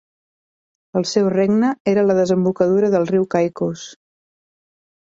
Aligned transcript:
El 0.99 1.05
seu 1.09 1.27
regne 1.35 1.69
era 1.93 2.07
a 2.07 2.09
la 2.09 2.17
desembocadura 2.21 2.91
del 2.97 3.07
riu 3.13 3.31
Caicos. 3.37 3.87